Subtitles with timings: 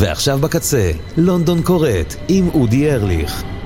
[0.00, 3.59] ועכשיו בקצה, לונדון קורט עם אודי ארליך.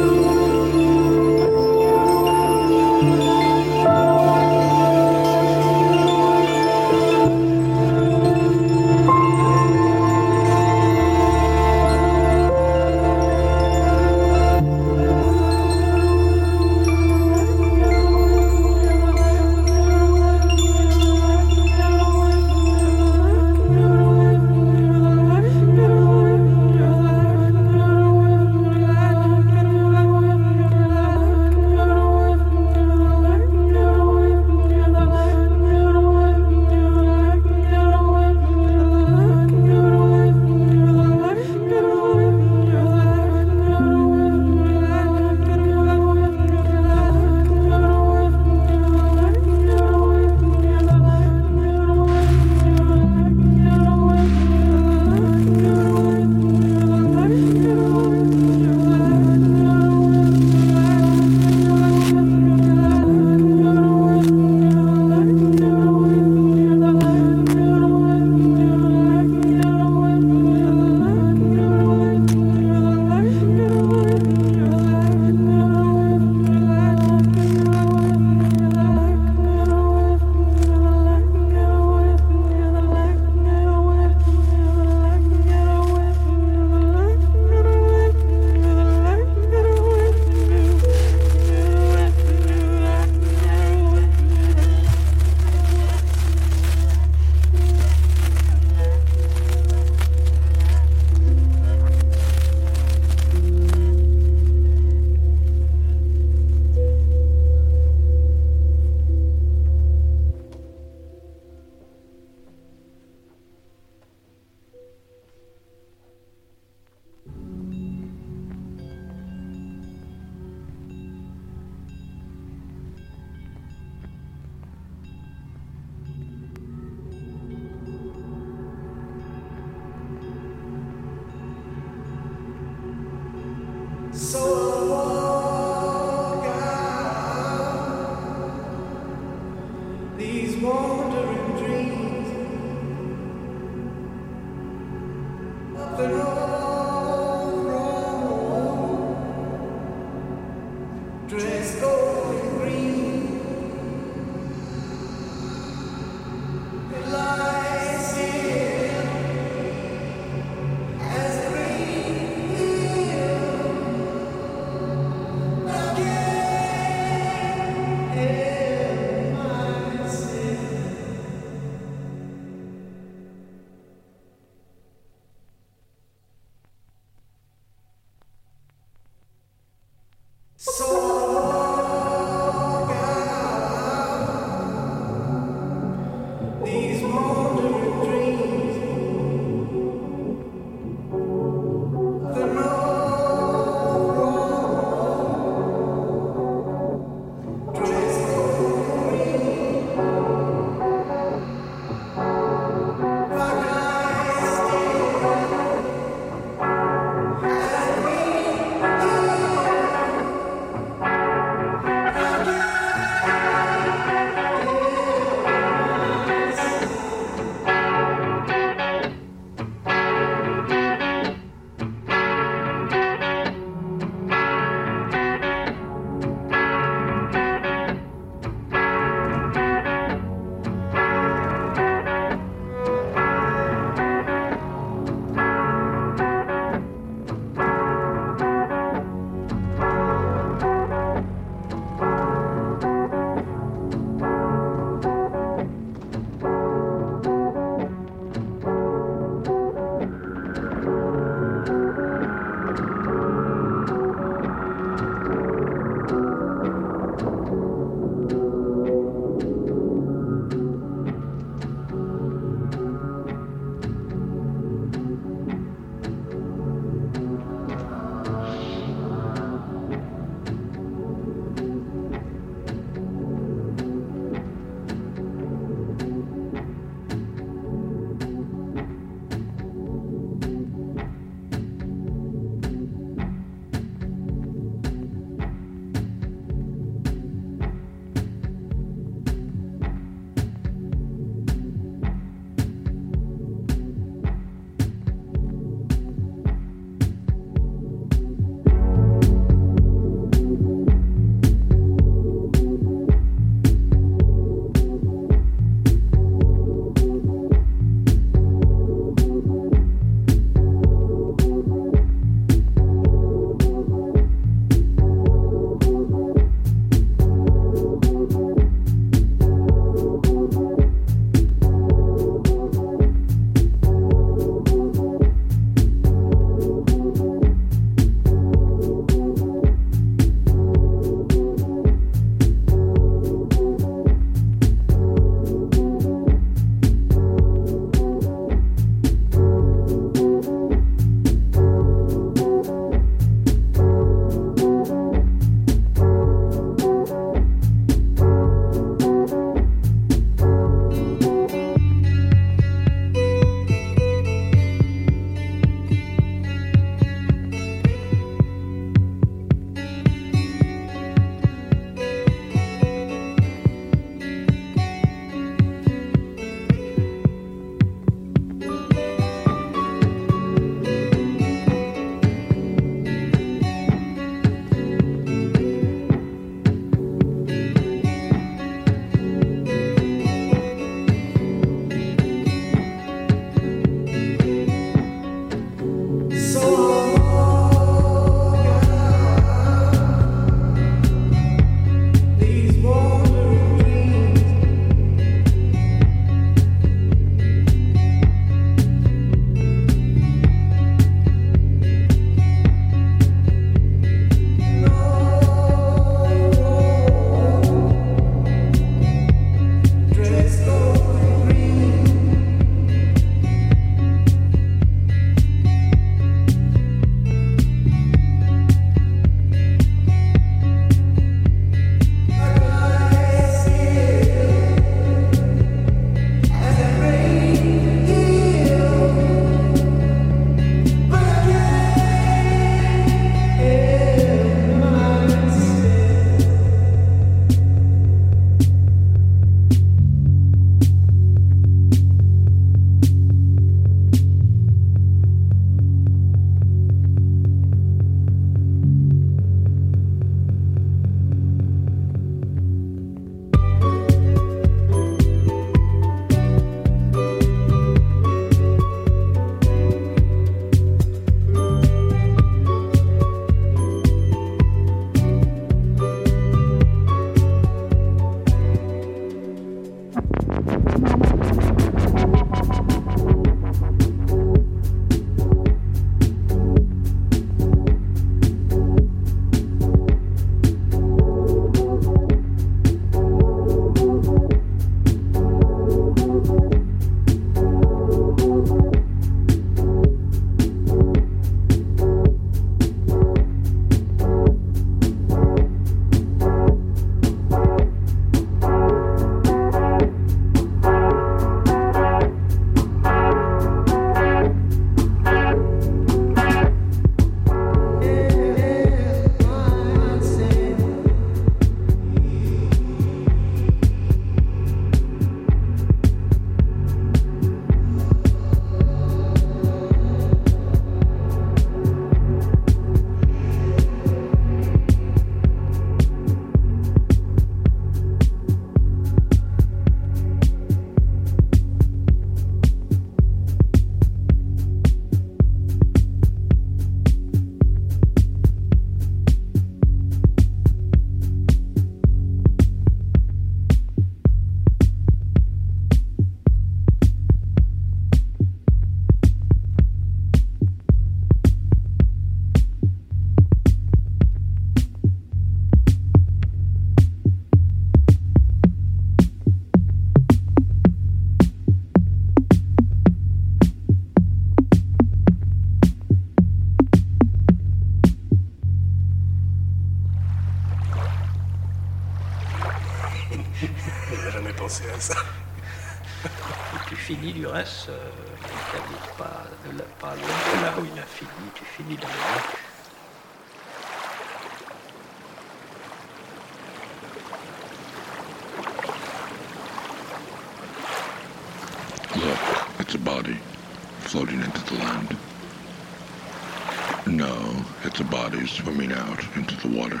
[598.40, 600.00] It's a body swimming out into the water?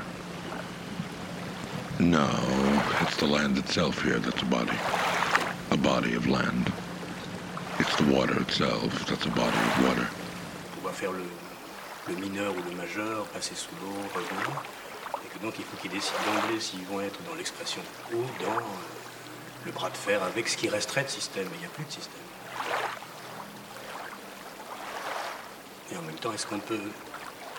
[1.98, 2.28] No,
[3.02, 4.76] it's the land itself here that's a body.
[5.70, 6.72] A body of land.
[7.78, 10.06] It's the water itself that's a body of water.
[10.78, 11.24] On va faire le,
[12.08, 14.62] le mineur ou le majeur, passer sous l'eau, revenir.
[15.24, 18.56] Et que donc il faut qu'ils décident d'emblée s'ils vont être dans l'expression ou dans
[18.56, 21.48] euh, le bras de fer avec ce qui resterait de système.
[21.54, 22.14] Il n'y a plus de système.
[25.92, 26.78] Et en même temps, est-ce qu'on peut,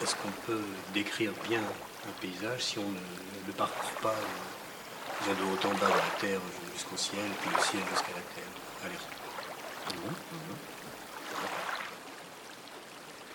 [0.01, 5.33] est-ce qu'on peut décrire bien un paysage si on ne le parcourt pas euh, disons,
[5.33, 6.41] de haut en bas de la terre
[6.73, 8.51] jusqu'au ciel, puis le ciel jusqu'à la terre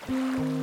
[0.09, 0.56] Allez.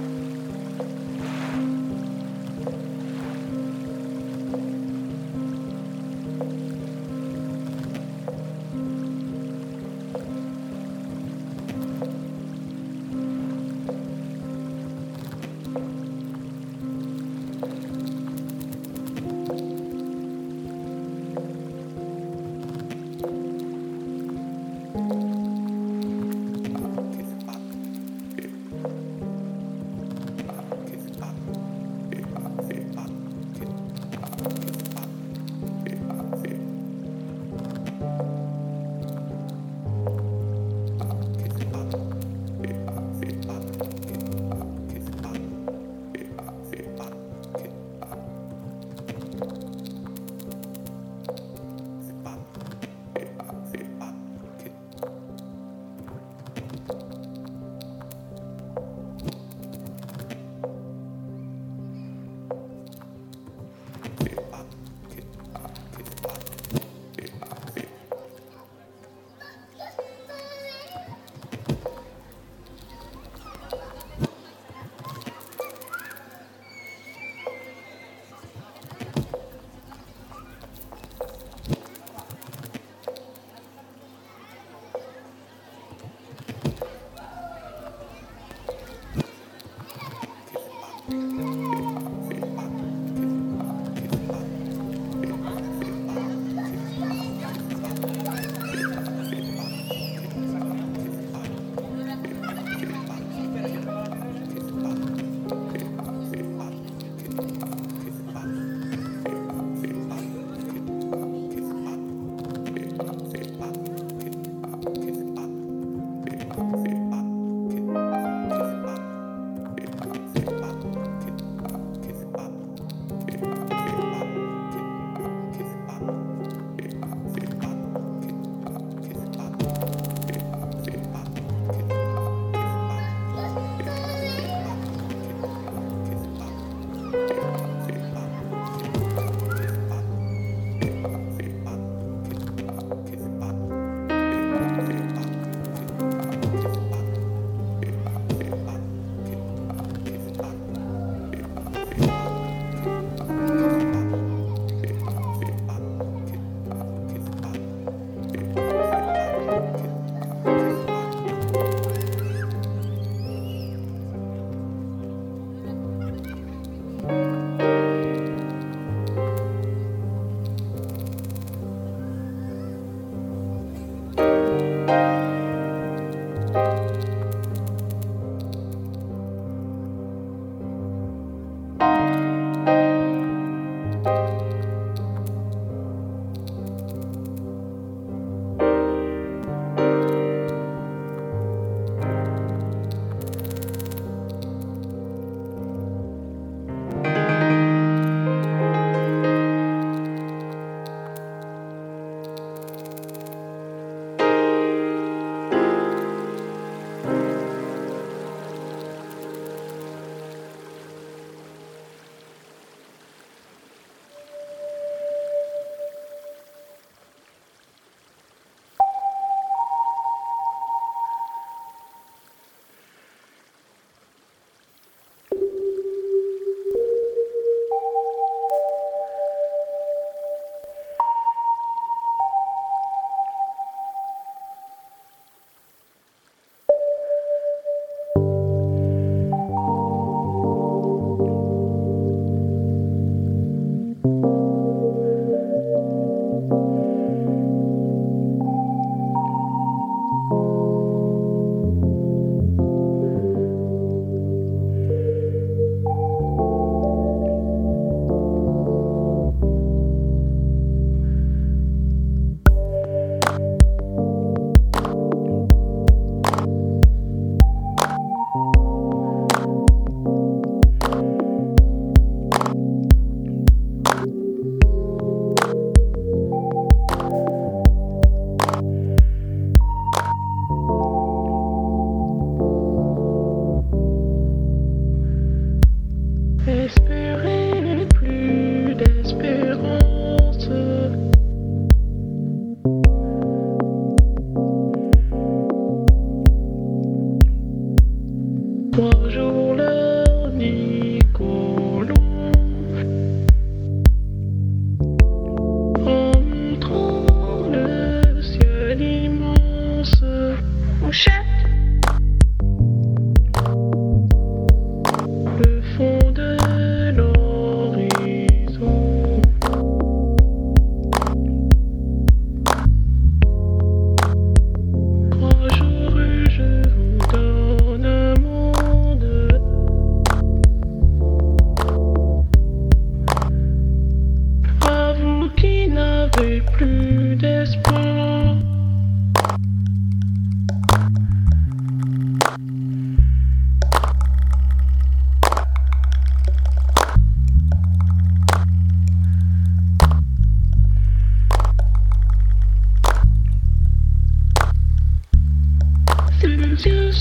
[356.57, 356.95] With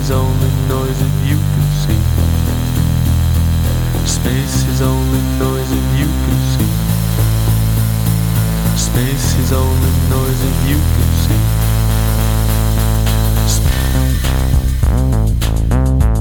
[0.00, 2.00] is only noise if you can see.
[4.06, 6.70] Space is only noise if you can see.
[8.78, 11.40] Space is only noise if you can see.
[15.68, 16.19] The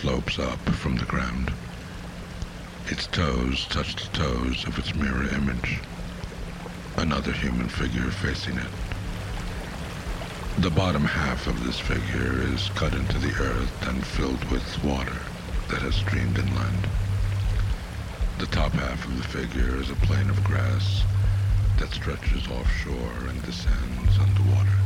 [0.00, 1.52] slopes up from the ground.
[2.86, 5.78] Its toes touch the toes of its mirror image.
[6.96, 8.72] Another human figure facing it.
[10.58, 15.20] The bottom half of this figure is cut into the earth and filled with water
[15.68, 16.88] that has streamed inland.
[18.38, 21.02] The top half of the figure is a plain of grass
[21.78, 24.78] that stretches offshore and descends underwater.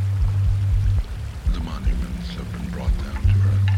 [1.52, 3.73] The monuments have been brought down to earth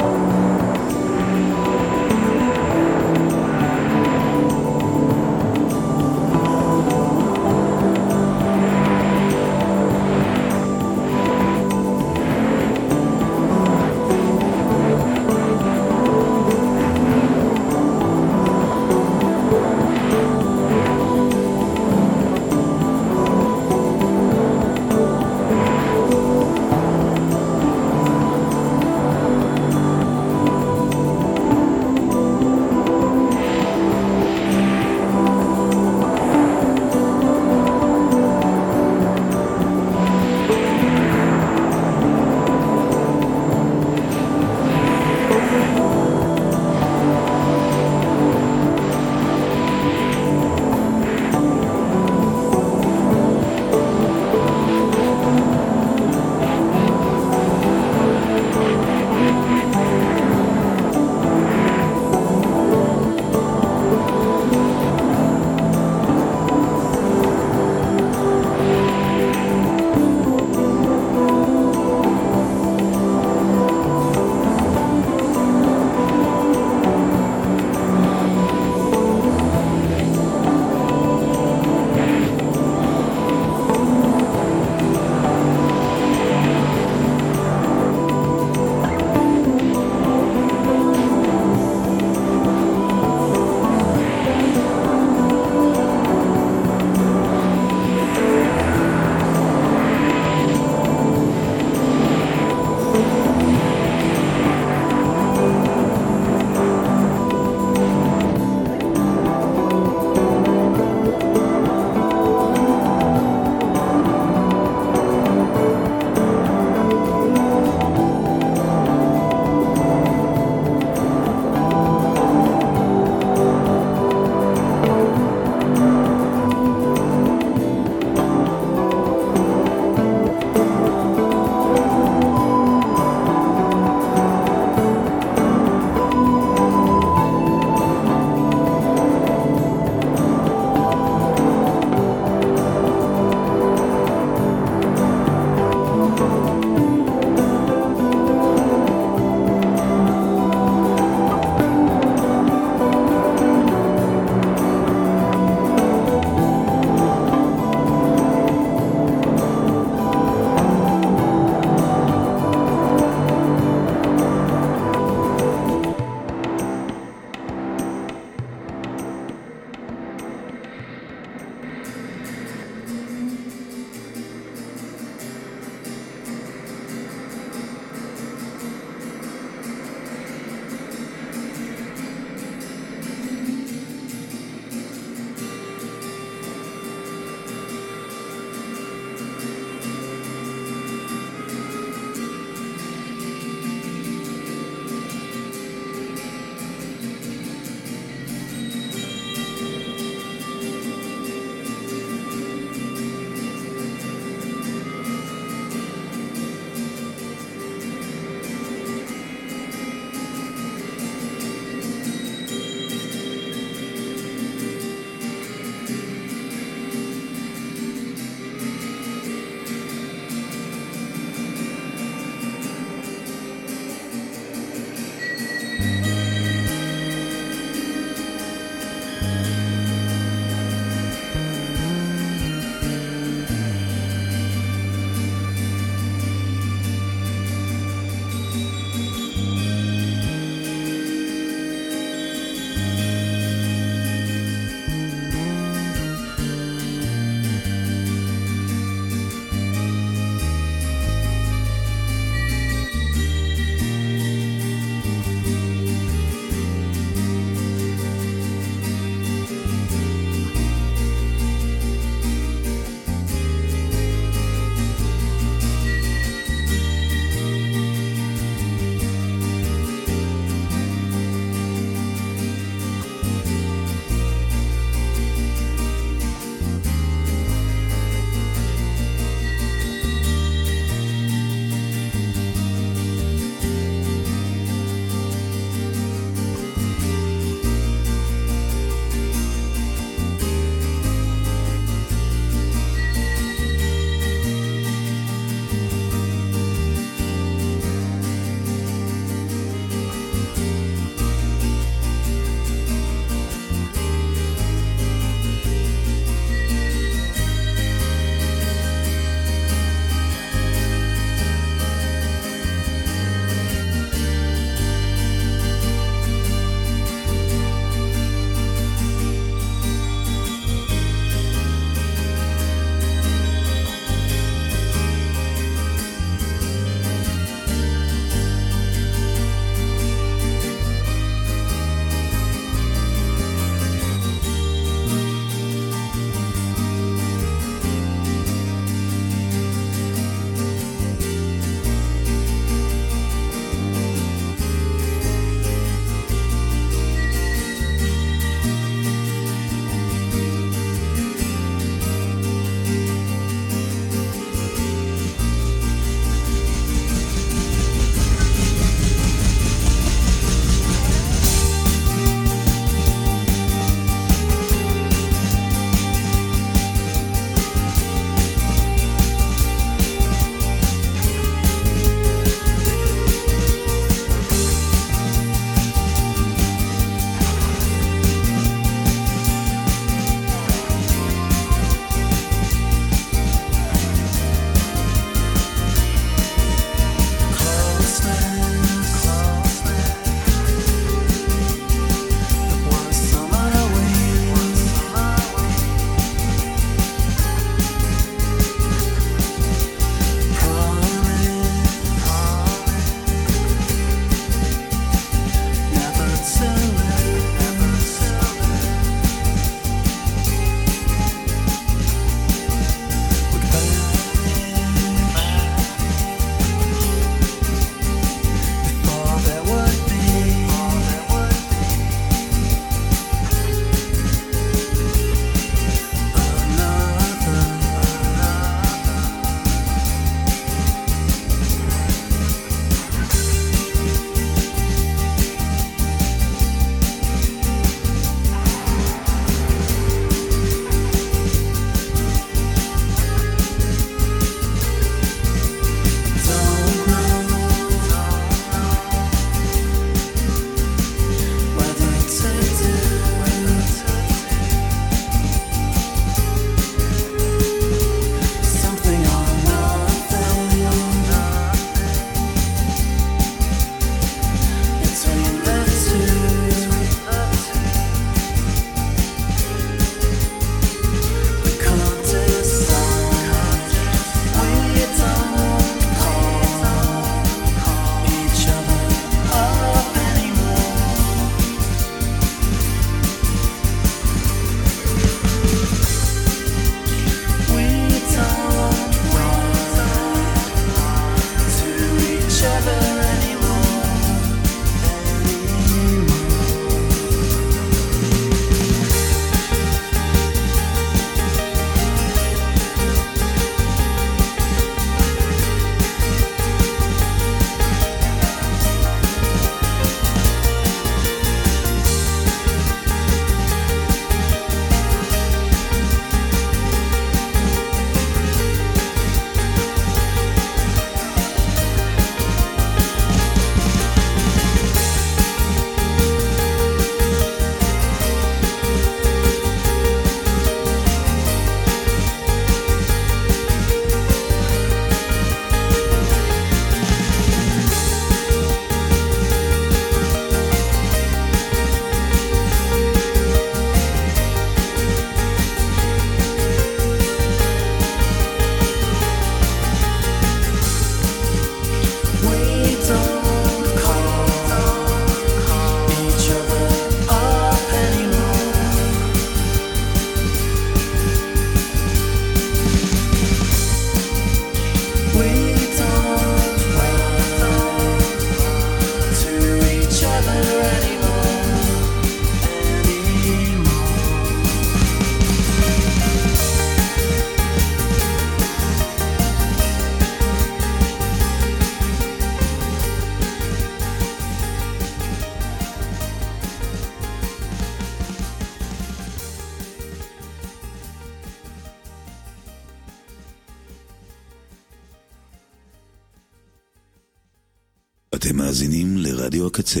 [599.92, 600.00] הקצה.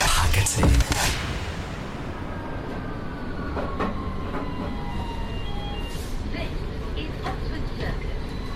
[0.00, 0.62] הקצה.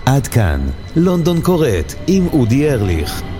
[0.05, 3.32] עד כאן, לונדון קורט עם אודי ארליך.